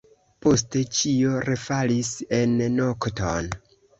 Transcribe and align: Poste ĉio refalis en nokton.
Poste 0.45 0.79
ĉio 0.99 1.33
refalis 1.49 2.11
en 2.39 2.57
nokton. 2.81 3.53